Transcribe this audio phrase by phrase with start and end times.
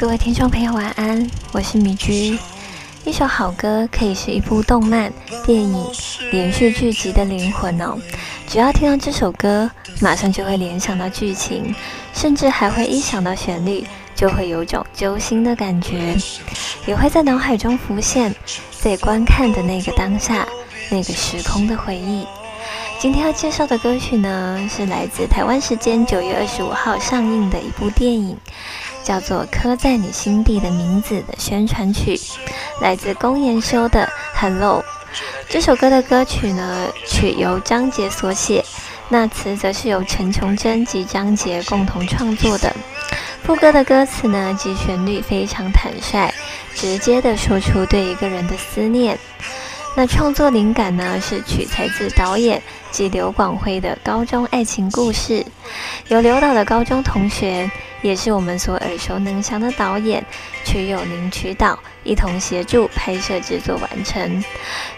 [0.00, 2.38] 各位听众朋友，晚安，我是米居。
[3.04, 5.12] 一首好歌可以是一部动漫、
[5.44, 5.86] 电影、
[6.32, 7.98] 连续剧集的灵魂哦。
[8.48, 11.74] 只要听到这首歌，马上就会联想到剧情，
[12.14, 16.16] 甚至还会一想到旋律，就会有种揪心的感觉，
[16.86, 18.34] 也会在脑海中浮现
[18.80, 20.48] 在观看的那个当下、
[20.88, 22.26] 那个时空的回忆。
[22.98, 28.36] 今天要介绍的歌曲呢，是来自台湾时间九月二十五号上映的一部电影，
[29.02, 32.18] 叫做《刻在你心底的名字》的宣传曲，
[32.80, 34.06] 来自龚妍修的
[34.40, 34.82] 《Hello》。
[35.48, 38.64] 这首歌的歌曲呢，曲由张杰所写，
[39.08, 42.74] 那词则是由陈琼珍及张杰共同创作的。
[43.42, 46.32] 副歌的歌词呢，及旋律非常坦率，
[46.74, 49.18] 直接的说出对一个人的思念。
[49.96, 55.44] 那创作灵感呢，是取材自导演及刘广辉的高中爱情故事，
[56.06, 57.68] 由刘导的高中同学，
[58.02, 60.24] 也是我们所耳熟能详的导演
[60.64, 64.44] 曲友宁曲导一同协助拍摄制作完成。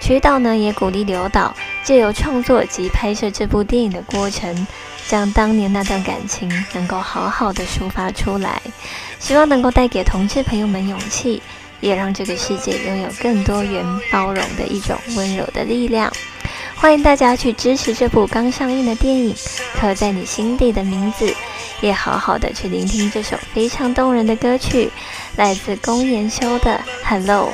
[0.00, 4.66] 曲导呢，也鼓励刘导借由创作及拍摄这部电影的过程，
[5.06, 8.60] 将当年那段感情能够好好的抒发出来，
[9.18, 11.42] 希望能够带给同志朋友们勇气。
[11.80, 16.12] 也让这个世界拥有更多元包容的一种温柔的力量。
[16.80, 19.34] 欢迎大家去支持这部刚上映的电影，
[19.78, 21.30] 刻在你心底的名字，
[21.82, 24.90] 也好好的去聆听这首非常动人的歌曲，
[25.36, 27.50] 来自宫研修的 Hello。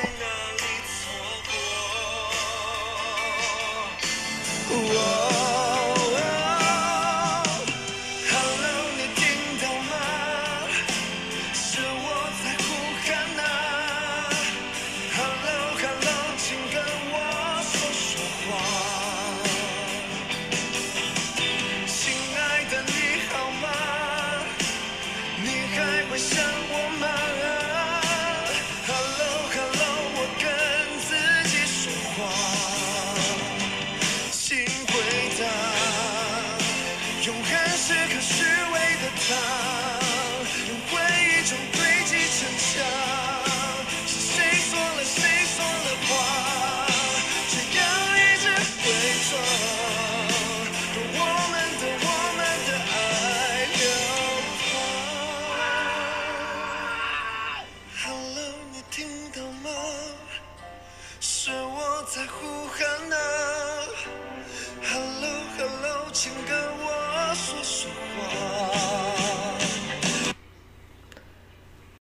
[62.17, 63.36] 在呼喊那